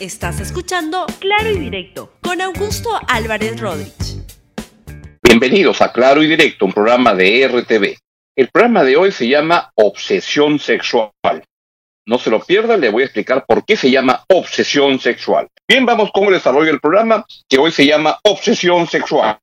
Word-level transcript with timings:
Estás 0.00 0.38
escuchando 0.38 1.06
Claro 1.18 1.50
y 1.50 1.58
Directo 1.58 2.12
con 2.22 2.40
Augusto 2.40 2.88
Álvarez 3.08 3.60
Rodríguez. 3.60 4.22
Bienvenidos 5.20 5.82
a 5.82 5.92
Claro 5.92 6.22
y 6.22 6.28
Directo, 6.28 6.66
un 6.66 6.72
programa 6.72 7.16
de 7.16 7.48
RTV. 7.48 7.96
El 8.36 8.48
programa 8.48 8.84
de 8.84 8.96
hoy 8.96 9.10
se 9.10 9.26
llama 9.26 9.72
Obsesión 9.74 10.60
Sexual. 10.60 11.10
No 12.06 12.16
se 12.18 12.30
lo 12.30 12.38
pierda, 12.38 12.76
le 12.76 12.90
voy 12.90 13.02
a 13.02 13.06
explicar 13.06 13.44
por 13.44 13.64
qué 13.64 13.76
se 13.76 13.90
llama 13.90 14.24
obsesión 14.28 15.00
sexual. 15.00 15.48
Bien, 15.66 15.84
vamos 15.84 16.12
con 16.12 16.24
el 16.28 16.34
desarrollo 16.34 16.70
del 16.70 16.80
programa, 16.80 17.26
que 17.48 17.58
hoy 17.58 17.72
se 17.72 17.84
llama 17.84 18.20
Obsesión 18.22 18.86
Sexual. 18.86 19.40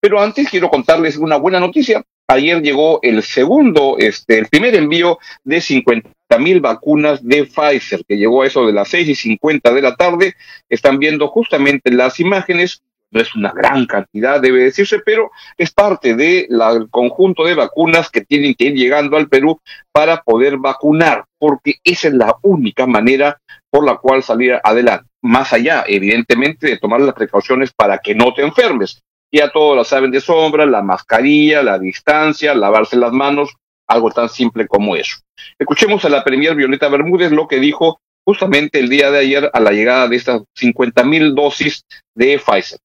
Pero 0.00 0.20
antes 0.20 0.48
quiero 0.48 0.70
contarles 0.70 1.18
una 1.18 1.36
buena 1.36 1.60
noticia. 1.60 2.02
Ayer 2.26 2.62
llegó 2.62 2.98
el 3.02 3.22
segundo, 3.22 3.96
este, 3.98 4.38
el 4.38 4.46
primer 4.46 4.74
envío 4.74 5.18
de 5.44 5.60
50 5.60 6.10
mil 6.36 6.60
vacunas 6.60 7.26
de 7.26 7.46
Pfizer, 7.46 8.04
que 8.06 8.18
llegó 8.18 8.42
a 8.42 8.46
eso 8.46 8.66
de 8.66 8.72
las 8.74 8.88
6 8.88 9.08
y 9.08 9.14
50 9.14 9.72
de 9.72 9.80
la 9.80 9.96
tarde. 9.96 10.34
Están 10.68 10.98
viendo 10.98 11.28
justamente 11.28 11.90
las 11.90 12.20
imágenes. 12.20 12.82
No 13.10 13.22
es 13.22 13.34
una 13.34 13.52
gran 13.52 13.86
cantidad, 13.86 14.38
debe 14.38 14.64
decirse, 14.64 14.98
pero 15.02 15.30
es 15.56 15.70
parte 15.70 16.14
del 16.14 16.50
conjunto 16.90 17.44
de 17.44 17.54
vacunas 17.54 18.10
que 18.10 18.20
tienen 18.20 18.54
que 18.54 18.64
ir 18.64 18.74
llegando 18.74 19.16
al 19.16 19.28
Perú 19.28 19.58
para 19.92 20.20
poder 20.22 20.58
vacunar, 20.58 21.24
porque 21.38 21.76
esa 21.84 22.08
es 22.08 22.14
la 22.14 22.36
única 22.42 22.86
manera 22.86 23.40
por 23.70 23.86
la 23.86 23.96
cual 23.96 24.22
salir 24.22 24.60
adelante. 24.62 25.08
Más 25.22 25.54
allá, 25.54 25.84
evidentemente, 25.86 26.66
de 26.66 26.78
tomar 26.78 27.00
las 27.00 27.14
precauciones 27.14 27.72
para 27.72 27.96
que 27.96 28.14
no 28.14 28.34
te 28.34 28.42
enfermes. 28.42 29.00
Ya 29.32 29.50
todos 29.50 29.74
lo 29.74 29.84
saben 29.84 30.10
de 30.10 30.20
sombra, 30.20 30.66
la 30.66 30.82
mascarilla, 30.82 31.62
la 31.62 31.78
distancia, 31.78 32.54
lavarse 32.54 32.96
las 32.96 33.12
manos, 33.12 33.54
algo 33.88 34.10
tan 34.10 34.28
simple 34.28 34.68
como 34.68 34.94
eso. 34.94 35.16
Escuchemos 35.58 36.04
a 36.04 36.08
la 36.08 36.22
premier 36.22 36.54
Violeta 36.54 36.88
Bermúdez 36.88 37.32
lo 37.32 37.48
que 37.48 37.58
dijo 37.58 38.00
justamente 38.24 38.78
el 38.78 38.88
día 38.90 39.10
de 39.10 39.18
ayer 39.18 39.50
a 39.52 39.60
la 39.60 39.72
llegada 39.72 40.06
de 40.06 40.16
estas 40.16 40.42
50 40.54 41.02
mil 41.04 41.34
dosis 41.34 41.84
de 42.14 42.38
Pfizer. 42.38 42.78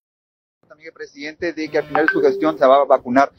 También 0.67 0.87
el 0.87 0.93
presidente 0.93 1.53
de 1.53 1.69
que 1.69 1.77
al 1.77 1.83
final 1.83 2.05
de 2.05 2.13
su 2.13 2.21
gestión 2.21 2.57
se 2.57 2.65
va 2.65 2.77
a 2.77 2.85
vacunar 2.85 3.31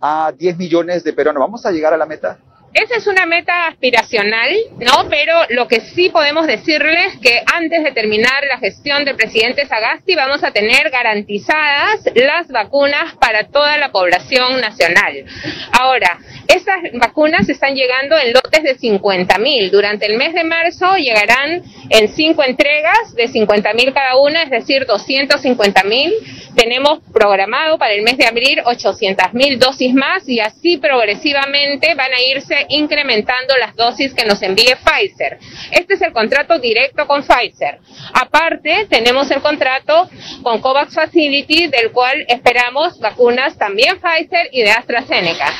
a 0.00 0.32
10 0.36 0.58
millones 0.58 1.04
de 1.04 1.12
peruanos. 1.12 1.40
¿Vamos 1.40 1.64
a 1.64 1.70
llegar 1.70 1.94
a 1.94 1.96
la 1.96 2.06
meta? 2.06 2.38
Esa 2.74 2.96
es 2.96 3.06
una 3.06 3.24
meta 3.24 3.68
aspiracional, 3.68 4.52
¿no? 4.80 5.08
Pero 5.08 5.32
lo 5.50 5.68
que 5.68 5.80
sí 5.80 6.08
podemos 6.08 6.48
decirles 6.48 7.16
que 7.22 7.40
antes 7.54 7.84
de 7.84 7.92
terminar 7.92 8.44
la 8.48 8.58
gestión 8.58 9.04
del 9.04 9.14
presidente 9.14 9.64
Sagasti 9.64 10.16
vamos 10.16 10.42
a 10.42 10.50
tener 10.50 10.90
garantizadas 10.90 12.00
las 12.16 12.48
vacunas 12.48 13.14
para 13.20 13.44
toda 13.44 13.78
la 13.78 13.92
población 13.92 14.60
nacional. 14.60 15.24
Ahora, 15.70 16.18
esas 16.48 16.76
vacunas 16.94 17.48
están 17.48 17.76
llegando 17.76 18.18
en 18.18 18.32
lotes 18.32 18.64
de 18.64 18.74
50 18.74 19.38
mil. 19.38 19.70
Durante 19.70 20.06
el 20.06 20.18
mes 20.18 20.34
de 20.34 20.42
marzo 20.42 20.96
llegarán 20.96 21.62
en 21.90 22.08
cinco 22.08 22.42
entregas 22.42 23.14
de 23.14 23.28
50 23.28 23.72
mil 23.74 23.92
cada 23.94 24.16
una, 24.16 24.42
es 24.42 24.50
decir, 24.50 24.84
250 24.84 25.84
mil. 25.84 26.12
Tenemos 26.56 27.00
programado 27.12 27.78
para 27.78 27.94
el 27.94 28.02
mes 28.02 28.16
de 28.16 28.26
abril 28.26 28.60
800 28.64 29.32
mil 29.32 29.58
dosis 29.58 29.94
más 29.94 30.28
y 30.28 30.40
así 30.40 30.76
progresivamente 30.76 31.94
van 31.94 32.12
a 32.12 32.20
irse 32.20 32.63
incrementando 32.68 33.56
las 33.56 33.74
dosis 33.76 34.14
que 34.14 34.24
nos 34.24 34.42
envíe 34.42 34.74
Pfizer. 34.84 35.38
Este 35.70 35.94
es 35.94 36.02
el 36.02 36.12
contrato 36.12 36.58
directo 36.58 37.06
con 37.06 37.22
Pfizer. 37.22 37.80
Aparte, 38.12 38.86
tenemos 38.88 39.30
el 39.30 39.40
contrato 39.40 40.08
con 40.42 40.60
COVAX 40.60 40.94
Facility, 40.94 41.68
del 41.68 41.92
cual 41.92 42.24
esperamos 42.28 42.98
vacunas 43.00 43.56
también 43.56 43.98
Pfizer 44.00 44.48
y 44.52 44.62
de 44.62 44.70
AstraZeneca. 44.70 45.52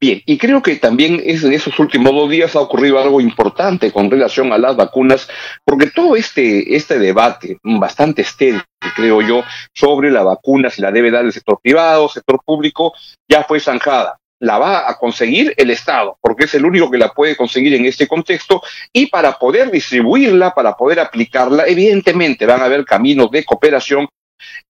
Bien, 0.00 0.22
y 0.26 0.38
creo 0.38 0.62
que 0.62 0.76
también 0.76 1.20
en 1.24 1.52
esos 1.52 1.76
últimos 1.80 2.12
dos 2.12 2.30
días 2.30 2.54
ha 2.54 2.60
ocurrido 2.60 3.00
algo 3.00 3.20
importante 3.20 3.90
con 3.90 4.08
relación 4.08 4.52
a 4.52 4.58
las 4.58 4.76
vacunas, 4.76 5.28
porque 5.64 5.90
todo 5.90 6.14
este, 6.14 6.76
este 6.76 7.00
debate, 7.00 7.58
bastante 7.64 8.22
estéril, 8.22 8.62
creo 8.94 9.22
yo, 9.22 9.42
sobre 9.74 10.12
la 10.12 10.22
vacuna, 10.22 10.70
si 10.70 10.82
la 10.82 10.92
debe 10.92 11.10
dar 11.10 11.24
el 11.24 11.32
sector 11.32 11.58
privado, 11.60 12.08
sector 12.08 12.40
público, 12.44 12.92
ya 13.28 13.42
fue 13.42 13.58
zanjada 13.58 14.18
la 14.40 14.58
va 14.58 14.88
a 14.88 14.96
conseguir 14.96 15.54
el 15.56 15.70
Estado, 15.70 16.16
porque 16.20 16.44
es 16.44 16.54
el 16.54 16.64
único 16.64 16.90
que 16.90 16.98
la 16.98 17.12
puede 17.12 17.36
conseguir 17.36 17.74
en 17.74 17.86
este 17.86 18.06
contexto, 18.06 18.62
y 18.92 19.06
para 19.06 19.38
poder 19.38 19.70
distribuirla, 19.70 20.54
para 20.54 20.76
poder 20.76 21.00
aplicarla, 21.00 21.66
evidentemente 21.66 22.46
van 22.46 22.62
a 22.62 22.66
haber 22.66 22.84
caminos 22.84 23.30
de 23.30 23.44
cooperación 23.44 24.08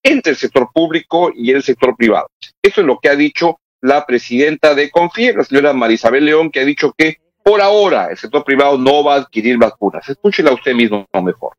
entre 0.02 0.32
el 0.32 0.38
sector 0.38 0.70
público 0.72 1.30
y 1.34 1.50
el 1.52 1.62
sector 1.62 1.94
privado. 1.96 2.28
Eso 2.62 2.80
es 2.80 2.86
lo 2.86 2.98
que 2.98 3.10
ha 3.10 3.16
dicho 3.16 3.60
la 3.80 4.06
presidenta 4.06 4.74
de 4.74 4.90
CONFIE, 4.90 5.34
la 5.34 5.44
señora 5.44 5.72
Marisabel 5.72 6.24
León, 6.24 6.50
que 6.50 6.60
ha 6.60 6.64
dicho 6.64 6.92
que 6.96 7.18
por 7.42 7.60
ahora 7.60 8.08
el 8.10 8.16
sector 8.16 8.44
privado 8.44 8.76
no 8.76 9.04
va 9.04 9.14
a 9.14 9.18
adquirir 9.18 9.56
vacunas. 9.56 10.08
Escúchela 10.08 10.52
usted 10.52 10.74
mismo 10.74 11.06
mejor 11.22 11.52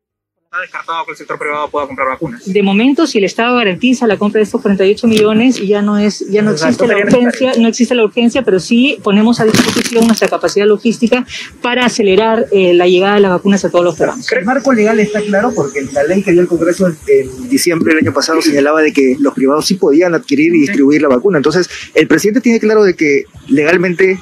está 0.50 0.62
descartado 0.62 1.04
que 1.04 1.12
el 1.12 1.16
sector 1.16 1.38
privado 1.38 1.70
pueda 1.70 1.86
comprar 1.86 2.08
vacunas. 2.08 2.42
De 2.44 2.60
momento, 2.64 3.06
si 3.06 3.18
el 3.18 3.24
Estado 3.24 3.54
garantiza 3.54 4.08
la 4.08 4.18
compra 4.18 4.40
de 4.40 4.42
estos 4.42 4.60
48 4.60 5.06
millones, 5.06 5.64
ya 5.64 5.80
no 5.80 5.96
es, 5.96 6.28
ya 6.28 6.42
no 6.42 6.50
existe 6.50 6.88
la 6.88 6.96
urgencia, 6.96 7.52
no 7.56 7.68
existe 7.68 7.94
la 7.94 8.02
urgencia, 8.02 8.42
pero 8.42 8.58
sí 8.58 8.98
ponemos 9.04 9.38
a 9.38 9.44
disposición 9.44 10.08
nuestra 10.08 10.26
capacidad 10.26 10.66
logística 10.66 11.24
para 11.62 11.86
acelerar 11.86 12.46
eh, 12.50 12.74
la 12.74 12.88
llegada 12.88 13.14
de 13.14 13.20
las 13.20 13.30
vacunas 13.30 13.64
a 13.64 13.70
todos 13.70 13.84
los 13.84 13.96
peruanos. 13.96 14.32
El 14.32 14.44
marco 14.44 14.72
legal 14.72 14.98
está 14.98 15.20
claro 15.20 15.52
porque 15.54 15.82
la 15.92 16.02
ley 16.02 16.20
que 16.20 16.32
dio 16.32 16.40
el 16.40 16.48
Congreso 16.48 16.88
en 16.88 17.48
diciembre 17.48 17.94
del 17.94 18.04
año 18.04 18.12
pasado 18.12 18.42
señalaba 18.42 18.82
de 18.82 18.92
que 18.92 19.14
los 19.20 19.32
privados 19.34 19.66
sí 19.66 19.74
podían 19.74 20.14
adquirir 20.14 20.52
y 20.52 20.62
distribuir 20.62 21.00
la 21.00 21.08
vacuna. 21.08 21.36
Entonces, 21.36 21.70
el 21.94 22.08
presidente 22.08 22.40
tiene 22.40 22.58
claro 22.58 22.82
de 22.82 22.94
que 22.94 23.22
legalmente 23.46 24.18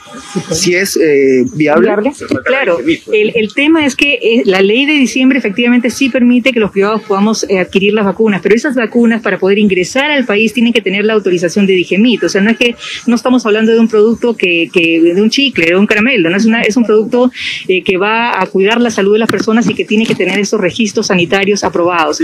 sí 0.52 0.74
es 0.74 0.94
eh, 0.98 1.46
viable. 1.54 2.12
Claro, 2.44 2.80
el, 2.80 3.32
el 3.34 3.54
tema 3.54 3.86
es 3.86 3.96
que 3.96 4.18
eh, 4.20 4.42
la 4.44 4.60
ley 4.60 4.84
de 4.84 4.92
diciembre 4.92 5.38
efectivamente 5.38 5.88
sí 5.88 6.10
permite 6.18 6.52
que 6.52 6.58
los 6.58 6.72
privados 6.72 7.02
podamos 7.02 7.46
eh, 7.48 7.60
adquirir 7.60 7.94
las 7.94 8.04
vacunas, 8.04 8.40
pero 8.42 8.56
esas 8.56 8.74
vacunas 8.74 9.22
para 9.22 9.38
poder 9.38 9.58
ingresar 9.58 10.10
al 10.10 10.24
país 10.24 10.52
tienen 10.52 10.72
que 10.72 10.82
tener 10.82 11.04
la 11.04 11.12
autorización 11.12 11.64
de 11.64 11.74
Digemit. 11.74 12.24
O 12.24 12.28
sea, 12.28 12.40
no 12.40 12.50
es 12.50 12.56
que 12.56 12.74
no 13.06 13.14
estamos 13.14 13.46
hablando 13.46 13.70
de 13.72 13.78
un 13.78 13.86
producto 13.86 14.36
que, 14.36 14.68
que 14.72 15.00
de 15.00 15.22
un 15.22 15.30
chicle, 15.30 15.66
de 15.66 15.76
un 15.76 15.86
caramelo, 15.86 16.28
no 16.28 16.36
es 16.36 16.44
una 16.44 16.62
es 16.62 16.76
un 16.76 16.84
producto 16.84 17.30
eh, 17.68 17.84
que 17.84 17.96
va 17.96 18.40
a 18.40 18.46
cuidar 18.46 18.80
la 18.80 18.90
salud 18.90 19.12
de 19.12 19.20
las 19.20 19.30
personas 19.30 19.70
y 19.70 19.74
que 19.74 19.84
tiene 19.84 20.06
que 20.06 20.16
tener 20.16 20.40
esos 20.40 20.60
registros 20.60 21.06
sanitarios 21.06 21.62
aprobados. 21.62 22.20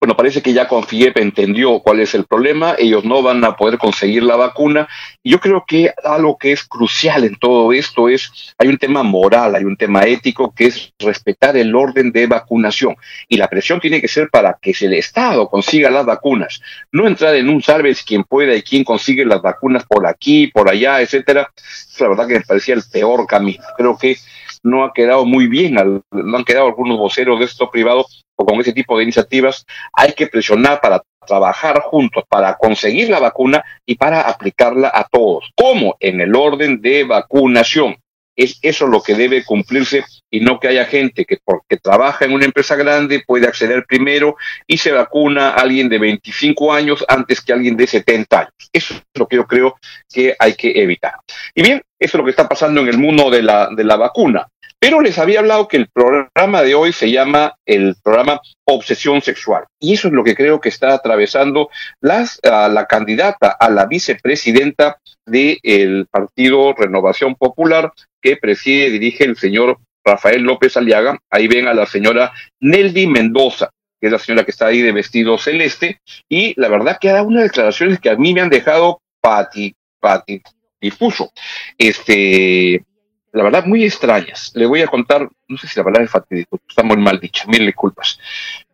Bueno, 0.00 0.16
parece 0.16 0.40
que 0.40 0.54
ya 0.54 0.66
Confiep 0.66 1.18
entendió 1.18 1.80
cuál 1.80 2.00
es 2.00 2.14
el 2.14 2.24
problema, 2.24 2.74
ellos 2.78 3.04
no 3.04 3.22
van 3.22 3.44
a 3.44 3.54
poder 3.54 3.76
conseguir 3.76 4.22
la 4.22 4.34
vacuna. 4.34 4.88
Y 5.22 5.32
yo 5.32 5.40
creo 5.40 5.64
que 5.68 5.92
algo 6.02 6.38
que 6.38 6.52
es 6.52 6.64
crucial 6.64 7.24
en 7.24 7.36
todo 7.36 7.70
esto 7.74 8.08
es, 8.08 8.54
hay 8.56 8.68
un 8.68 8.78
tema 8.78 9.02
moral, 9.02 9.54
hay 9.56 9.64
un 9.64 9.76
tema 9.76 10.04
ético 10.04 10.54
que 10.56 10.68
es 10.68 10.94
respetar 10.98 11.54
el 11.58 11.74
orden 11.74 12.12
de 12.12 12.26
vacunación. 12.26 12.96
Y 13.28 13.36
la 13.36 13.48
presión 13.48 13.78
tiene 13.78 14.00
que 14.00 14.08
ser 14.08 14.30
para 14.30 14.56
que 14.58 14.74
el 14.80 14.94
Estado 14.94 15.50
consiga 15.50 15.90
las 15.90 16.06
vacunas, 16.06 16.62
no 16.92 17.06
entrar 17.06 17.34
en 17.34 17.50
un 17.50 17.62
salves 17.62 18.02
quien 18.02 18.24
pueda 18.24 18.54
y 18.54 18.62
quien 18.62 18.84
consigue 18.84 19.26
las 19.26 19.42
vacunas 19.42 19.84
por 19.84 20.06
aquí, 20.06 20.46
por 20.46 20.70
allá, 20.70 21.02
etcétera. 21.02 21.52
La 21.98 22.08
verdad 22.08 22.26
que 22.26 22.34
me 22.38 22.40
parecía 22.40 22.74
el 22.74 22.84
peor 22.90 23.26
camino. 23.26 23.62
Creo 23.76 23.98
que 23.98 24.16
no 24.62 24.84
ha 24.84 24.92
quedado 24.92 25.24
muy 25.24 25.46
bien, 25.46 25.74
no 25.74 26.36
han 26.36 26.44
quedado 26.44 26.66
algunos 26.66 26.98
voceros 26.98 27.38
de 27.38 27.46
esto 27.46 27.70
privado 27.70 28.06
o 28.36 28.46
con 28.46 28.60
ese 28.60 28.72
tipo 28.72 28.96
de 28.96 29.04
iniciativas, 29.04 29.66
hay 29.92 30.12
que 30.12 30.26
presionar 30.26 30.80
para 30.80 31.02
trabajar 31.26 31.80
juntos 31.82 32.24
para 32.28 32.56
conseguir 32.56 33.10
la 33.10 33.18
vacuna 33.18 33.62
y 33.86 33.96
para 33.96 34.22
aplicarla 34.22 34.90
a 34.92 35.04
todos. 35.04 35.50
¿Cómo? 35.54 35.96
En 36.00 36.20
el 36.20 36.34
orden 36.34 36.80
de 36.80 37.04
vacunación. 37.04 37.96
Es 38.36 38.58
eso 38.62 38.86
lo 38.86 39.02
que 39.02 39.14
debe 39.14 39.44
cumplirse 39.44 40.04
y 40.30 40.40
no 40.40 40.58
que 40.58 40.68
haya 40.68 40.86
gente 40.86 41.26
que 41.26 41.38
porque 41.44 41.76
trabaja 41.76 42.24
en 42.24 42.32
una 42.32 42.46
empresa 42.46 42.74
grande 42.74 43.22
puede 43.26 43.46
acceder 43.46 43.84
primero 43.86 44.36
y 44.66 44.78
se 44.78 44.92
vacuna 44.92 45.50
a 45.50 45.54
alguien 45.56 45.90
de 45.90 45.98
25 45.98 46.72
años 46.72 47.04
antes 47.06 47.42
que 47.42 47.52
alguien 47.52 47.76
de 47.76 47.86
70 47.86 48.38
años. 48.38 48.54
Eso 48.72 48.94
es 48.94 49.02
lo 49.14 49.28
que 49.28 49.36
yo 49.36 49.46
creo 49.46 49.76
que 50.08 50.34
hay 50.38 50.54
que 50.54 50.72
evitar. 50.80 51.16
Y 51.54 51.62
bien, 51.62 51.82
eso 52.00 52.16
es 52.16 52.18
lo 52.18 52.24
que 52.24 52.30
está 52.30 52.48
pasando 52.48 52.80
en 52.80 52.88
el 52.88 52.98
mundo 52.98 53.30
de 53.30 53.42
la, 53.42 53.68
de 53.70 53.84
la 53.84 53.96
vacuna. 53.96 54.48
Pero 54.80 55.02
les 55.02 55.18
había 55.18 55.40
hablado 55.40 55.68
que 55.68 55.76
el 55.76 55.90
programa 55.90 56.62
de 56.62 56.74
hoy 56.74 56.94
se 56.94 57.10
llama 57.10 57.54
el 57.66 57.96
programa 58.02 58.40
Obsesión 58.64 59.20
Sexual. 59.20 59.64
Y 59.78 59.92
eso 59.92 60.08
es 60.08 60.14
lo 60.14 60.24
que 60.24 60.34
creo 60.34 60.58
que 60.58 60.70
está 60.70 60.94
atravesando 60.94 61.68
la 62.00 62.86
candidata 62.88 63.50
a 63.50 63.68
la 63.68 63.84
vicepresidenta 63.84 64.96
del 65.26 66.06
Partido 66.10 66.72
Renovación 66.72 67.34
Popular 67.34 67.92
que 68.22 68.38
preside 68.38 68.86
y 68.86 68.92
dirige 68.92 69.24
el 69.24 69.36
señor 69.36 69.78
Rafael 70.02 70.40
López 70.40 70.78
Aliaga. 70.78 71.18
Ahí 71.30 71.46
ven 71.46 71.68
a 71.68 71.74
la 71.74 71.84
señora 71.84 72.32
Neldy 72.60 73.06
Mendoza, 73.06 73.68
que 74.00 74.06
es 74.06 74.12
la 74.12 74.18
señora 74.18 74.44
que 74.44 74.50
está 74.50 74.68
ahí 74.68 74.80
de 74.80 74.92
vestido 74.92 75.36
celeste. 75.36 76.00
Y 76.26 76.58
la 76.58 76.68
verdad 76.68 76.96
que 76.98 77.10
ha 77.10 77.14
dado 77.14 77.26
unas 77.26 77.42
declaraciones 77.42 78.00
que 78.00 78.08
a 78.08 78.16
mí 78.16 78.32
me 78.32 78.40
han 78.40 78.48
dejado 78.48 79.02
pati, 79.20 79.74
pati, 80.00 80.40
difuso. 80.80 81.32
Este, 81.76 82.84
la 83.32 83.44
verdad, 83.44 83.66
muy 83.66 83.84
extrañas. 83.84 84.52
Le 84.54 84.66
voy 84.66 84.82
a 84.82 84.86
contar, 84.86 85.28
no 85.48 85.58
sé 85.58 85.68
si 85.68 85.78
la 85.78 85.84
palabra 85.84 86.04
es 86.04 86.10
fatídico, 86.10 86.58
está 86.68 86.82
muy 86.82 86.96
mal 86.96 87.20
dicha, 87.20 87.44
mil 87.46 87.66
disculpas. 87.66 88.18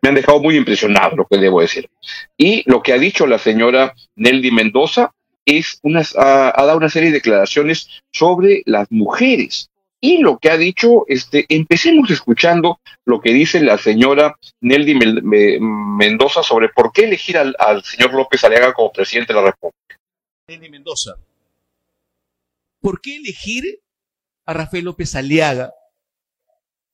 Me 0.01 0.09
han 0.09 0.15
dejado 0.15 0.39
muy 0.39 0.55
impresionado 0.55 1.15
lo 1.15 1.25
que 1.25 1.37
debo 1.37 1.61
decir. 1.61 1.89
Y 2.37 2.63
lo 2.69 2.81
que 2.81 2.93
ha 2.93 2.97
dicho 2.97 3.27
la 3.27 3.37
señora 3.37 3.93
Nelly 4.15 4.51
Mendoza 4.51 5.11
es 5.45 5.79
una, 5.83 6.01
ha, 6.17 6.53
dado 6.57 6.77
una 6.77 6.89
serie 6.89 7.09
de 7.09 7.15
declaraciones 7.15 8.01
sobre 8.11 8.63
las 8.65 8.91
mujeres 8.91 9.69
y 9.99 10.19
lo 10.19 10.37
que 10.37 10.51
ha 10.51 10.57
dicho, 10.57 11.05
este, 11.07 11.45
empecemos 11.49 12.11
escuchando 12.11 12.79
lo 13.05 13.19
que 13.19 13.33
dice 13.33 13.59
la 13.61 13.77
señora 13.77 14.37
Nelly 14.61 14.93
Mendoza 15.59 16.43
sobre 16.43 16.69
por 16.69 16.91
qué 16.91 17.05
elegir 17.05 17.37
al, 17.37 17.83
señor 17.83 18.13
López 18.13 18.43
Aliaga 18.43 18.73
como 18.73 18.91
presidente 18.91 19.33
de 19.33 19.39
la 19.39 19.47
República. 19.47 19.97
Nelly 20.47 20.69
Mendoza, 20.69 21.15
¿por 22.87 23.01
qué 23.01 23.17
elegir 23.17 23.81
a 24.45 24.53
Rafael 24.53 24.85
López 24.85 25.13
Aliaga 25.13 25.73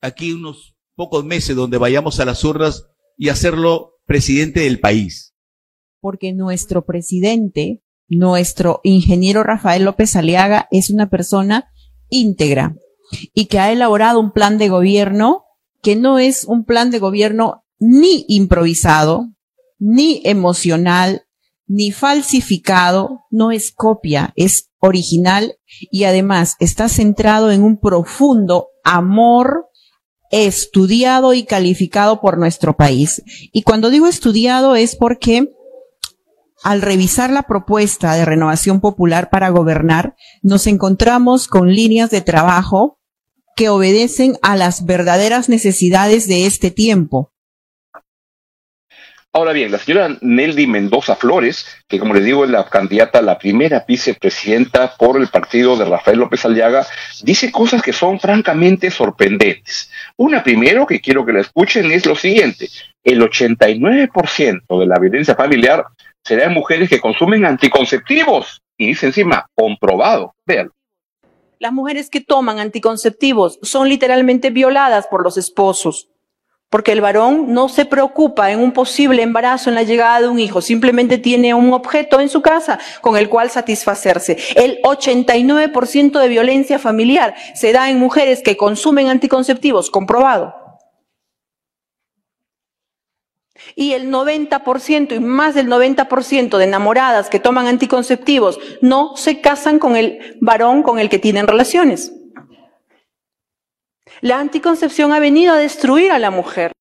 aquí 0.00 0.32
unos 0.32 0.74
pocos 0.96 1.24
meses 1.24 1.54
donde 1.54 1.78
vayamos 1.78 2.18
a 2.18 2.24
las 2.24 2.42
urnas 2.42 2.88
y 3.16 3.28
hacerlo 3.28 3.92
presidente 4.04 4.58
del 4.62 4.80
país? 4.80 5.36
Porque 6.00 6.32
nuestro 6.32 6.84
presidente, 6.84 7.84
nuestro 8.08 8.80
ingeniero 8.82 9.44
Rafael 9.44 9.84
López 9.84 10.16
Aliaga 10.16 10.66
es 10.72 10.90
una 10.90 11.10
persona 11.10 11.70
íntegra, 12.08 12.74
y 13.32 13.46
que 13.46 13.60
ha 13.60 13.70
elaborado 13.70 14.18
un 14.18 14.32
plan 14.32 14.58
de 14.58 14.70
gobierno 14.70 15.44
que 15.80 15.94
no 15.94 16.18
es 16.18 16.42
un 16.42 16.64
plan 16.64 16.90
de 16.90 16.98
gobierno 16.98 17.62
ni 17.78 18.24
improvisado, 18.26 19.28
ni 19.78 20.22
emocional, 20.24 21.22
ni 21.66 21.92
falsificado, 21.92 23.24
no 23.30 23.50
es 23.50 23.72
copia, 23.72 24.32
es 24.36 24.70
original 24.78 25.56
y 25.90 26.04
además 26.04 26.56
está 26.60 26.88
centrado 26.88 27.50
en 27.50 27.62
un 27.62 27.78
profundo 27.80 28.68
amor 28.84 29.66
estudiado 30.30 31.32
y 31.32 31.44
calificado 31.44 32.20
por 32.20 32.38
nuestro 32.38 32.76
país. 32.76 33.22
Y 33.52 33.62
cuando 33.62 33.90
digo 33.90 34.08
estudiado 34.08 34.74
es 34.74 34.96
porque 34.96 35.52
al 36.62 36.80
revisar 36.80 37.30
la 37.30 37.42
propuesta 37.42 38.14
de 38.14 38.24
renovación 38.24 38.80
popular 38.80 39.28
para 39.28 39.50
gobernar, 39.50 40.16
nos 40.42 40.66
encontramos 40.66 41.46
con 41.46 41.70
líneas 41.72 42.10
de 42.10 42.22
trabajo 42.22 42.98
que 43.54 43.68
obedecen 43.68 44.38
a 44.42 44.56
las 44.56 44.84
verdaderas 44.84 45.48
necesidades 45.48 46.26
de 46.26 46.46
este 46.46 46.70
tiempo. 46.70 47.33
Ahora 49.36 49.52
bien, 49.52 49.72
la 49.72 49.78
señora 49.78 50.16
Nelly 50.20 50.68
Mendoza 50.68 51.16
Flores, 51.16 51.66
que 51.88 51.98
como 51.98 52.14
les 52.14 52.24
digo 52.24 52.44
es 52.44 52.50
la 52.50 52.68
candidata 52.68 53.18
a 53.18 53.22
la 53.22 53.36
primera 53.36 53.84
vicepresidenta 53.86 54.94
por 54.96 55.20
el 55.20 55.26
partido 55.26 55.76
de 55.76 55.84
Rafael 55.84 56.20
López 56.20 56.44
Aliaga, 56.44 56.86
dice 57.24 57.50
cosas 57.50 57.82
que 57.82 57.92
son 57.92 58.20
francamente 58.20 58.92
sorprendentes. 58.92 59.90
Una 60.16 60.44
primero 60.44 60.86
que 60.86 61.00
quiero 61.00 61.26
que 61.26 61.32
la 61.32 61.40
escuchen 61.40 61.90
es 61.90 62.06
lo 62.06 62.14
siguiente, 62.14 62.68
el 63.02 63.20
89% 63.20 64.78
de 64.78 64.86
la 64.86 65.00
violencia 65.00 65.34
familiar 65.34 65.84
será 66.22 66.44
en 66.44 66.52
mujeres 66.52 66.88
que 66.88 67.00
consumen 67.00 67.44
anticonceptivos. 67.44 68.62
Y 68.78 68.86
dice 68.86 69.06
encima, 69.06 69.46
comprobado. 69.56 70.32
Vean. 70.46 70.70
Las 71.58 71.72
mujeres 71.72 72.08
que 72.08 72.20
toman 72.20 72.60
anticonceptivos 72.60 73.58
son 73.62 73.88
literalmente 73.88 74.50
violadas 74.50 75.08
por 75.08 75.24
los 75.24 75.36
esposos, 75.36 76.08
porque 76.74 76.90
el 76.90 77.00
varón 77.00 77.54
no 77.54 77.68
se 77.68 77.84
preocupa 77.84 78.50
en 78.50 78.58
un 78.58 78.72
posible 78.72 79.22
embarazo, 79.22 79.68
en 79.68 79.76
la 79.76 79.84
llegada 79.84 80.22
de 80.22 80.26
un 80.26 80.40
hijo, 80.40 80.60
simplemente 80.60 81.18
tiene 81.18 81.54
un 81.54 81.72
objeto 81.72 82.18
en 82.18 82.28
su 82.28 82.42
casa 82.42 82.80
con 83.00 83.16
el 83.16 83.28
cual 83.28 83.48
satisfacerse. 83.48 84.38
El 84.56 84.82
89% 84.82 86.18
de 86.18 86.28
violencia 86.28 86.80
familiar 86.80 87.36
se 87.54 87.70
da 87.70 87.90
en 87.90 88.00
mujeres 88.00 88.42
que 88.42 88.56
consumen 88.56 89.06
anticonceptivos, 89.06 89.88
comprobado. 89.88 90.52
y 93.76 93.92
el 93.92 94.10
90% 94.10 95.14
y 95.14 95.20
más 95.20 95.54
del 95.54 95.68
90% 95.68 96.58
de 96.58 96.64
enamoradas 96.64 97.30
que 97.30 97.38
toman 97.38 97.68
anticonceptivos 97.68 98.58
no 98.80 99.16
se 99.16 99.40
casan 99.40 99.78
con 99.78 99.94
el 99.94 100.36
varón 100.40 100.82
con 100.82 100.98
el 100.98 101.08
que 101.08 101.20
tienen 101.20 101.46
relaciones. 101.46 102.12
La 104.20 104.38
anticoncepción 104.38 105.12
ha 105.12 105.20
venido 105.20 105.52
a 105.54 105.58
destruir 105.58 106.12
a 106.12 106.18
la 106.18 106.30
mujer. 106.30 106.72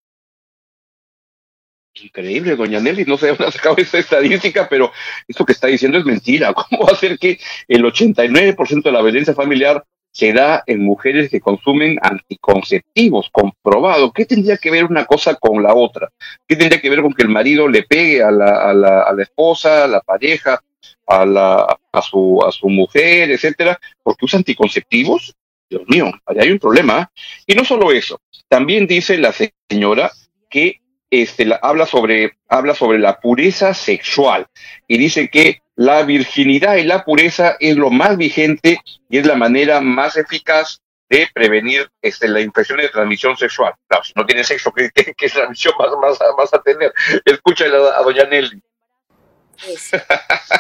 Increíble, 1.96 2.56
doña 2.56 2.80
Nelly, 2.80 3.06
no 3.06 3.18
sé 3.18 3.28
dónde 3.28 3.46
ha 3.46 3.52
sacado 3.52 3.78
esa 3.78 4.00
estadística, 4.00 4.68
pero 4.68 4.92
esto 5.28 5.46
que 5.46 5.54
está 5.54 5.68
diciendo 5.68 6.00
es 6.00 6.06
mentira. 6.06 6.54
¿Cómo 6.70 6.86
va 6.86 6.94
a 6.94 6.96
ser 6.96 7.20
que 7.20 7.40
el 7.68 7.84
89% 7.84 8.84
de 8.84 8.92
la 8.92 9.02
violencia 9.02 9.34
familiar 9.34 9.84
se 10.14 10.32
da 10.32 10.64
en 10.68 10.84
mujeres 10.86 11.30
que 11.32 11.42
consumen 11.42 11.98
anticonceptivos, 12.02 13.30
comprobado. 13.32 14.14
¿Qué 14.14 14.26
tendría 14.26 14.58
que 14.58 14.70
ver 14.70 14.86
una 14.86 15.06
cosa 15.06 15.36
con 15.36 15.64
la 15.64 15.74
otra? 15.74 16.10
¿Qué 16.48 16.56
tendría 16.56 16.80
que 16.80 16.90
ver 16.90 17.02
con 17.02 17.14
que 17.14 17.24
el 17.24 17.30
marido 17.30 17.68
le 17.68 17.82
pegue 17.84 18.22
a 18.22 18.30
la, 18.30 19.16
esposa, 19.20 19.86
a 19.86 19.88
la 19.88 20.02
pareja, 20.02 20.62
a, 21.08 21.26
la, 21.26 21.80
a 21.92 22.02
su 22.04 22.70
mujer, 22.70 23.32
etcétera? 23.32 23.80
Porque 24.04 24.26
usa 24.26 24.38
anticonceptivos. 24.38 25.36
Dios 25.74 25.88
mío, 25.88 26.12
allá 26.26 26.44
hay 26.44 26.52
un 26.52 26.60
problema. 26.60 27.12
Y 27.48 27.56
no 27.56 27.66
solo 27.66 27.92
eso, 27.92 28.22
también 28.48 28.86
dice 28.86 29.18
la 29.18 29.34
señora 29.70 30.12
que 30.50 30.82
este, 31.10 31.48
habla, 31.62 31.86
sobre, 31.86 32.38
habla 32.48 32.76
sobre 32.76 33.00
la 33.00 33.20
pureza 33.20 33.74
sexual 33.74 34.48
y 34.88 34.98
dice 34.98 35.30
que 35.30 35.62
la 35.76 36.04
virginidad 36.04 36.76
y 36.78 36.84
la 36.84 37.04
pureza 37.04 37.56
es 37.60 37.76
lo 37.76 37.90
más 37.90 38.18
vigente 38.18 38.80
y 39.10 39.18
es 39.18 39.26
la 39.26 39.36
manera 39.36 39.82
más 39.82 40.18
eficaz 40.18 40.82
de 41.10 41.28
prevenir 41.34 41.90
este, 42.02 42.28
la 42.28 42.42
infección 42.42 42.80
de 42.80 42.90
transmisión 42.90 43.38
sexual. 43.38 43.74
Claro, 43.88 44.04
si 44.04 44.14
no 44.16 44.26
tiene 44.26 44.44
sexo, 44.44 44.72
¿qué, 44.72 44.90
transmisión 45.30 45.74
vas, 45.78 46.54
a 46.54 46.62
tener? 46.62 46.94
Escúchale 47.26 47.76
a, 47.76 48.02
doña 48.02 48.26
Nelly. 48.26 48.62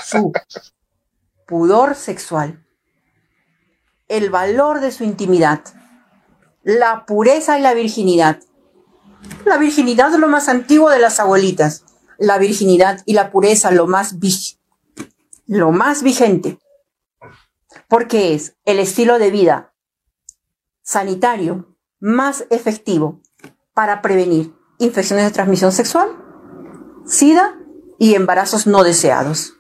su 0.04 0.31
pudor 1.48 1.95
sexual, 1.95 2.62
el 4.13 4.30
valor 4.30 4.80
de 4.80 4.92
su 4.92 5.04
intimidad, 5.04 5.63
la 6.62 7.06
pureza 7.07 7.57
y 7.57 7.63
la 7.63 7.74
virginidad. 7.74 8.39
La 9.44 9.57
virginidad 9.57 10.13
es 10.13 10.19
lo 10.19 10.27
más 10.27 10.50
antiguo 10.50 10.92
de 10.92 11.00
las 11.00 11.19
abuelitas. 11.19 11.83
La 12.19 12.38
virginidad 12.38 13.01
y 13.06 13.13
la 13.13 13.31
pureza 13.31 13.71
lo 13.71 13.88
más 13.88 14.15
lo 15.48 15.71
más 15.71 16.04
vigente, 16.04 16.60
porque 17.88 18.36
es 18.36 18.56
el 18.65 18.77
estilo 18.77 19.18
de 19.18 19.31
vida 19.31 19.74
sanitario 20.83 21.75
más 22.00 22.45
efectivo 22.51 23.19
para 23.74 24.04
prevenir 24.04 24.54
infecciones 24.77 25.25
de 25.25 25.31
transmisión 25.31 25.71
sexual, 25.71 26.09
SIDA 27.07 27.57
y 27.98 28.13
embarazos 28.13 28.68
no 28.68 28.83
deseados. 28.83 29.56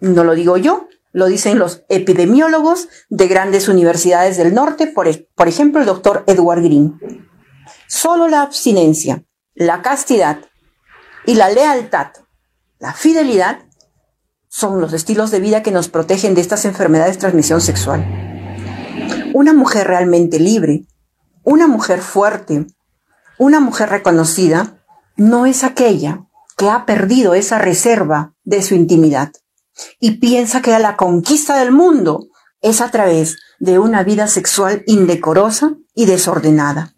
No 0.00 0.24
lo 0.24 0.34
digo 0.34 0.56
yo, 0.56 0.88
lo 1.12 1.26
dicen 1.26 1.58
los 1.58 1.84
epidemiólogos 1.88 2.88
de 3.10 3.28
grandes 3.28 3.68
universidades 3.68 4.36
del 4.36 4.54
norte, 4.54 4.86
por, 4.86 5.08
ejemplo 5.48 5.80
el 5.80 5.86
doctor 5.86 6.24
Edward 6.26 6.62
Green. 6.62 6.98
Solo 7.86 8.28
la 8.28 8.42
abstinencia, 8.42 9.24
la 9.54 9.82
castidad 9.82 10.38
y 11.26 11.34
la 11.34 11.50
lealtad, 11.50 12.08
la 12.78 12.94
fidelidad 12.94 13.58
son 14.48 14.80
los 14.80 14.92
estilos 14.92 15.30
de 15.30 15.40
vida 15.40 15.62
que 15.62 15.70
nos 15.70 15.88
protegen 15.88 16.34
de 16.34 16.40
estas 16.40 16.64
enfermedades 16.64 17.16
de 17.16 17.20
transmisión 17.20 17.60
sexual. 17.60 18.04
Una 19.34 19.52
mujer 19.52 19.86
realmente 19.86 20.38
libre, 20.38 20.86
una 21.42 21.66
mujer 21.66 22.00
fuerte, 22.00 22.66
una 23.38 23.60
mujer 23.60 23.90
reconocida, 23.90 24.84
no 25.16 25.46
es 25.46 25.64
aquella 25.64 26.26
que 26.56 26.70
ha 26.70 26.86
perdido 26.86 27.34
esa 27.34 27.58
reserva 27.58 28.34
de 28.44 28.62
su 28.62 28.74
intimidad 28.74 29.32
y 30.00 30.18
piensa 30.18 30.62
que 30.62 30.78
la 30.78 30.96
conquista 30.96 31.58
del 31.58 31.72
mundo 31.72 32.26
es 32.60 32.80
a 32.80 32.90
través 32.90 33.38
de 33.58 33.78
una 33.78 34.02
vida 34.04 34.28
sexual 34.28 34.82
indecorosa 34.86 35.74
y 35.94 36.06
desordenada 36.06 36.94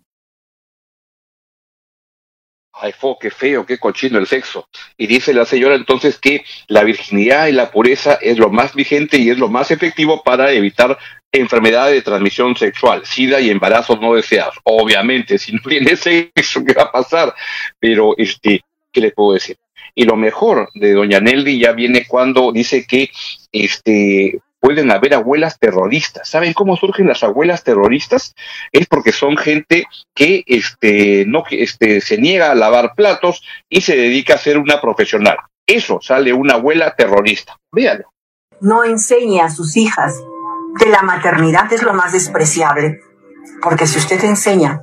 ay, 2.85 2.93
fo, 2.93 3.19
qué 3.19 3.31
feo, 3.31 3.64
qué 3.64 3.78
cochino 3.78 4.19
el 4.19 4.26
sexo. 4.26 4.69
Y 4.97 5.07
dice 5.07 5.33
la 5.33 5.47
señora 5.47 5.75
entonces 5.75 6.19
que 6.19 6.45
la 6.69 6.85
virginidad 6.85 7.47
y 7.47 7.52
la 7.52 7.71
pureza 7.71 8.19
es 8.21 8.38
lo 8.38 8.50
más 8.50 8.75
vigente 8.75 9.16
y 9.16 9.31
es 9.31 9.38
lo 9.38 9.49
más 9.49 9.71
efectivo 9.71 10.23
para 10.23 10.52
evitar 10.52 10.99
enfermedades 11.33 11.95
de 11.95 12.02
transmisión 12.02 12.54
sexual, 12.57 13.04
sida 13.07 13.40
y 13.40 13.50
embarazos 13.50 14.00
no 14.00 14.14
deseados. 14.14 14.57
Obviamente, 14.64 15.38
si 15.38 15.52
no 15.52 15.61
tiene 15.69 15.97
sexo, 15.97 16.64
¿qué 16.64 16.75
va 16.75 16.85
a 16.85 16.93
pasar? 16.93 17.35
Pero, 17.81 18.14
este, 18.19 18.61
¿qué 18.93 19.00
le 19.00 19.11
puedo 19.12 19.33
decir? 19.33 19.57
Y 19.95 20.05
lo 20.05 20.17
mejor 20.17 20.71
de 20.75 20.93
doña 20.93 21.21
Nelly 21.21 21.61
ya 21.61 21.73
viene 21.73 22.07
cuando 22.07 22.53
dice 22.53 22.87
que 22.87 23.11
este 23.53 24.41
pueden 24.65 24.91
haber 24.91 25.13
abuelas 25.13 25.59
terroristas. 25.59 26.27
¿Saben 26.27 26.55
cómo 26.55 26.75
surgen 26.75 27.07
las 27.07 27.23
abuelas 27.23 27.65
terroristas? 27.65 28.35
Es 28.73 28.87
porque 28.87 29.13
son 29.13 29.37
gente 29.37 29.85
que 30.15 30.43
este, 30.47 31.27
no, 31.27 31.45
este, 31.51 32.01
se 32.01 32.17
niega 32.17 32.51
a 32.51 32.55
lavar 32.55 32.95
platos 32.97 33.43
y 33.69 33.83
se 33.83 33.95
dedica 33.95 34.35
a 34.35 34.39
ser 34.39 34.57
una 34.57 34.81
profesional. 34.81 35.37
Eso 35.67 35.99
sale 36.01 36.33
una 36.33 36.55
abuela 36.55 36.95
terrorista. 36.97 37.59
No 38.63 38.85
enseñe 38.85 39.43
a 39.43 39.51
sus 39.51 39.77
hijas 39.77 40.15
que 40.79 40.89
la 40.89 41.03
maternidad 41.03 41.71
es 41.71 41.83
lo 41.83 41.93
más 41.93 42.13
despreciable. 42.13 43.01
Porque 43.63 43.87
si 43.87 43.99
usted 43.99 44.25
enseña 44.25 44.81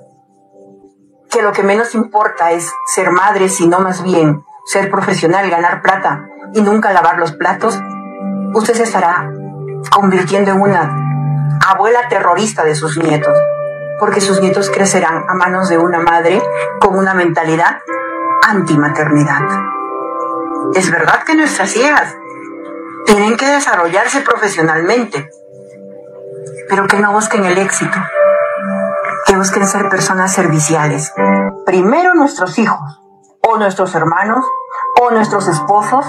que 1.32 1.41
lo 1.41 1.53
que 1.53 1.63
menos 1.63 1.96
importa 1.96 2.51
es 2.51 2.72
ser 2.94 3.10
madre, 3.10 3.50
sino 3.50 3.80
más 3.80 4.03
bien 4.03 4.44
ser 4.65 4.89
profesional, 4.89 5.50
ganar 5.50 5.82
plata 5.82 6.27
y 6.53 6.62
nunca 6.62 6.94
lavar 6.94 7.18
los 7.18 7.34
platos, 7.34 7.80
usted 8.53 8.74
se 8.74 8.84
estará 8.84 9.30
convirtiendo 9.91 10.51
en 10.51 10.62
una 10.62 10.96
abuela 11.68 12.08
terrorista 12.10 12.63
de 12.63 12.75
sus 12.75 12.98
nietos, 12.98 13.38
porque 14.00 14.22
sus 14.22 14.41
nietos 14.41 14.70
crecerán 14.70 15.25
a 15.27 15.34
manos 15.34 15.70
de 15.70 15.77
una 15.77 16.00
madre 16.00 16.41
con 16.80 16.98
una 16.98 17.13
mentalidad 17.13 17.80
antimaternidad. 18.48 19.41
Es 20.75 20.89
verdad 20.89 21.24
que 21.25 21.36
nuestras 21.36 21.75
hijas 21.75 22.15
tienen 23.06 23.38
que 23.38 23.46
desarrollarse 23.46 24.22
profesionalmente, 24.22 25.30
pero 26.70 26.88
que 26.88 27.00
no 27.00 27.12
busquen 27.12 27.46
el 27.46 27.58
éxito, 27.58 27.98
que 29.25 29.36
busquen 29.36 29.68
ser 29.68 29.89
personas 29.89 30.34
serviciales. 30.34 31.12
Primero 31.65 32.13
nuestros 32.13 32.58
hijos, 32.58 33.00
o 33.48 33.57
nuestros 33.57 33.93
hermanos, 33.95 34.45
o 35.01 35.12
nuestros 35.12 35.48
esposos, 35.48 36.05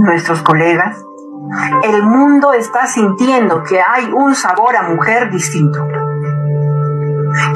nuestros 0.00 0.42
colegas. 0.42 1.04
El 1.82 2.02
mundo 2.02 2.52
está 2.52 2.86
sintiendo 2.86 3.62
que 3.64 3.80
hay 3.80 4.10
un 4.12 4.34
sabor 4.34 4.76
a 4.76 4.82
mujer 4.82 5.30
distinto, 5.30 5.86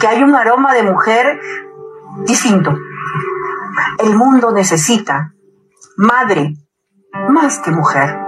que 0.00 0.06
hay 0.06 0.22
un 0.22 0.34
aroma 0.34 0.74
de 0.74 0.82
mujer 0.82 1.40
distinto. 2.24 2.76
El 3.98 4.16
mundo 4.16 4.52
necesita 4.52 5.34
madre 5.96 6.54
más 7.28 7.58
que 7.60 7.70
mujer. 7.70 8.23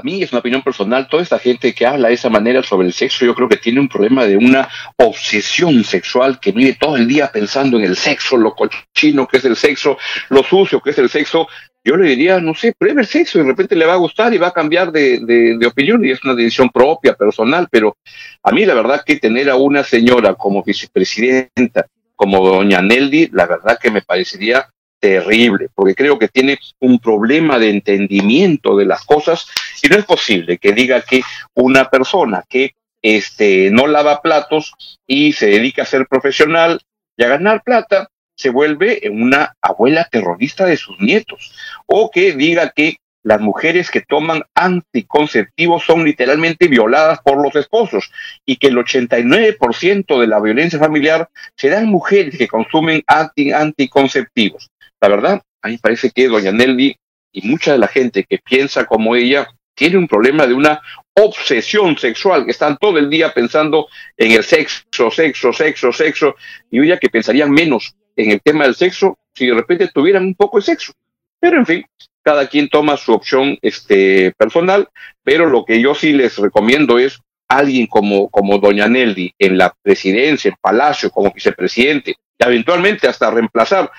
A 0.00 0.02
mí 0.02 0.22
es 0.22 0.32
una 0.32 0.38
opinión 0.38 0.62
personal, 0.62 1.08
toda 1.08 1.22
esta 1.22 1.38
gente 1.38 1.74
que 1.74 1.84
habla 1.84 2.08
de 2.08 2.14
esa 2.14 2.30
manera 2.30 2.62
sobre 2.62 2.86
el 2.86 2.94
sexo, 2.94 3.26
yo 3.26 3.34
creo 3.34 3.50
que 3.50 3.58
tiene 3.58 3.80
un 3.80 3.88
problema 3.88 4.24
de 4.24 4.38
una 4.38 4.66
obsesión 4.96 5.84
sexual 5.84 6.40
que 6.40 6.52
vive 6.52 6.78
todo 6.80 6.96
el 6.96 7.06
día 7.06 7.30
pensando 7.30 7.78
en 7.78 7.84
el 7.84 7.96
sexo, 7.96 8.38
lo 8.38 8.54
cochino 8.54 9.28
que 9.28 9.36
es 9.36 9.44
el 9.44 9.56
sexo, 9.56 9.98
lo 10.30 10.42
sucio 10.42 10.80
que 10.80 10.90
es 10.90 10.98
el 10.98 11.10
sexo. 11.10 11.48
Yo 11.84 11.98
le 11.98 12.08
diría, 12.08 12.40
no 12.40 12.54
sé, 12.54 12.72
pruebe 12.78 13.02
el 13.02 13.06
sexo 13.06 13.38
y 13.38 13.42
de 13.42 13.48
repente 13.48 13.76
le 13.76 13.84
va 13.84 13.92
a 13.92 13.96
gustar 13.96 14.32
y 14.32 14.38
va 14.38 14.48
a 14.48 14.52
cambiar 14.54 14.90
de, 14.90 15.18
de, 15.20 15.58
de 15.58 15.66
opinión 15.66 16.02
y 16.02 16.12
es 16.12 16.24
una 16.24 16.34
decisión 16.34 16.70
propia, 16.70 17.12
personal, 17.12 17.68
pero 17.70 17.98
a 18.42 18.50
mí 18.52 18.64
la 18.64 18.72
verdad 18.72 19.02
que 19.04 19.16
tener 19.16 19.50
a 19.50 19.56
una 19.56 19.84
señora 19.84 20.32
como 20.32 20.62
vicepresidenta, 20.62 21.88
como 22.16 22.42
doña 22.42 22.80
Neldi, 22.80 23.28
la 23.32 23.44
verdad 23.44 23.78
que 23.78 23.90
me 23.90 24.00
parecería 24.00 24.66
terrible, 25.00 25.68
porque 25.74 25.94
creo 25.94 26.18
que 26.18 26.28
tiene 26.28 26.58
un 26.78 26.98
problema 26.98 27.58
de 27.58 27.70
entendimiento 27.70 28.76
de 28.76 28.84
las 28.84 29.04
cosas 29.04 29.46
y 29.82 29.88
no 29.88 29.96
es 29.96 30.04
posible 30.04 30.58
que 30.58 30.72
diga 30.72 31.00
que 31.00 31.22
una 31.54 31.88
persona 31.88 32.44
que 32.48 32.74
este, 33.02 33.70
no 33.70 33.86
lava 33.86 34.20
platos 34.20 34.74
y 35.06 35.32
se 35.32 35.46
dedica 35.46 35.82
a 35.82 35.86
ser 35.86 36.06
profesional 36.06 36.80
y 37.16 37.24
a 37.24 37.28
ganar 37.28 37.62
plata, 37.62 38.08
se 38.36 38.50
vuelve 38.50 39.02
una 39.10 39.54
abuela 39.60 40.08
terrorista 40.10 40.64
de 40.64 40.76
sus 40.76 40.98
nietos, 41.00 41.52
o 41.86 42.10
que 42.10 42.32
diga 42.32 42.72
que 42.74 42.96
las 43.22 43.40
mujeres 43.40 43.90
que 43.90 44.00
toman 44.00 44.42
anticonceptivos 44.54 45.84
son 45.84 46.04
literalmente 46.04 46.68
violadas 46.68 47.20
por 47.22 47.42
los 47.42 47.54
esposos 47.54 48.10
y 48.46 48.56
que 48.56 48.68
el 48.68 48.78
89% 48.78 50.20
de 50.20 50.26
la 50.26 50.40
violencia 50.40 50.78
familiar 50.78 51.28
se 51.54 51.68
da 51.68 51.80
en 51.80 51.86
mujeres 51.86 52.38
que 52.38 52.48
consumen 52.48 53.02
anti 53.06 53.52
anticonceptivos. 53.52 54.70
La 55.00 55.08
verdad, 55.08 55.42
a 55.62 55.68
mí 55.68 55.78
parece 55.78 56.10
que 56.10 56.28
doña 56.28 56.52
Nelly 56.52 56.96
y 57.32 57.48
mucha 57.48 57.72
de 57.72 57.78
la 57.78 57.88
gente 57.88 58.24
que 58.24 58.38
piensa 58.38 58.84
como 58.84 59.16
ella 59.16 59.48
tiene 59.74 59.96
un 59.96 60.08
problema 60.08 60.46
de 60.46 60.54
una 60.54 60.82
obsesión 61.14 61.96
sexual, 61.96 62.44
que 62.44 62.50
están 62.50 62.76
todo 62.76 62.98
el 62.98 63.08
día 63.08 63.32
pensando 63.32 63.88
en 64.16 64.32
el 64.32 64.44
sexo, 64.44 65.10
sexo, 65.10 65.52
sexo, 65.52 65.92
sexo, 65.92 66.36
y 66.70 66.86
ya 66.86 66.98
que 66.98 67.08
pensarían 67.08 67.50
menos 67.50 67.94
en 68.16 68.32
el 68.32 68.40
tema 68.42 68.64
del 68.64 68.74
sexo 68.74 69.18
si 69.34 69.46
de 69.46 69.54
repente 69.54 69.88
tuvieran 69.88 70.24
un 70.24 70.34
poco 70.34 70.58
de 70.58 70.64
sexo. 70.64 70.92
Pero 71.38 71.56
en 71.56 71.66
fin, 71.66 71.84
cada 72.22 72.46
quien 72.48 72.68
toma 72.68 72.96
su 72.96 73.12
opción 73.12 73.58
este, 73.62 74.32
personal, 74.36 74.88
pero 75.22 75.46
lo 75.46 75.64
que 75.64 75.80
yo 75.80 75.94
sí 75.94 76.12
les 76.12 76.36
recomiendo 76.36 76.98
es 76.98 77.18
alguien 77.48 77.86
como, 77.86 78.28
como 78.28 78.58
doña 78.58 78.86
Nelly 78.86 79.34
en 79.38 79.58
la 79.58 79.74
presidencia, 79.82 80.50
en 80.50 80.56
Palacio, 80.60 81.10
como 81.10 81.32
vicepresidente, 81.32 82.10
y 82.10 82.44
eventualmente 82.44 83.08
hasta 83.08 83.30
reemplazar 83.30 83.90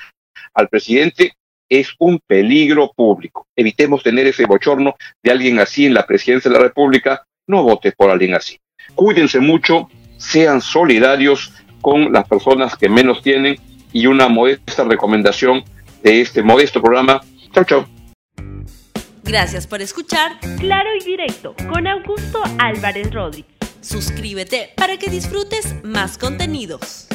al 0.54 0.70
presidente 0.70 1.34
es 1.70 1.90
un 2.00 2.20
peligro 2.28 2.92
público. 2.94 3.48
Evitemos 3.56 4.04
tener 4.04 4.28
ese 4.28 4.46
bochorno 4.46 4.96
de 5.24 5.32
alguien 5.32 5.60
así 5.60 5.86
en 5.86 5.94
la 5.94 6.06
presidencia 6.06 6.52
de 6.52 6.58
la 6.58 6.64
República. 6.64 7.24
No 7.48 7.64
vote 7.64 7.94
por 7.94 8.10
alguien 8.10 8.36
así. 8.36 8.60
Cuídense 8.94 9.40
mucho, 9.40 9.90
sean 10.18 10.62
solidarios 10.62 11.54
con 11.82 12.12
las 12.12 12.28
personas 12.28 12.76
que 12.76 12.90
menos 12.90 13.22
tienen 13.22 13.56
y 13.94 14.06
una 14.08 14.28
modesta 14.28 14.84
recomendación 14.84 15.64
de 16.04 16.22
este 16.22 16.44
modesto 16.44 16.82
programa. 16.82 17.22
Chao, 17.54 17.64
chao. 17.64 17.88
Gracias 19.24 19.66
por 19.66 19.82
escuchar 19.82 20.40
Claro 20.60 20.90
y 21.00 21.06
Directo 21.06 21.56
con 21.70 21.88
Augusto 21.88 22.42
Álvarez 22.60 23.14
Rodríguez. 23.14 23.52
Suscríbete 23.82 24.72
para 24.76 24.98
que 24.98 25.10
disfrutes 25.10 25.76
más 25.84 26.18
contenidos. 26.18 27.08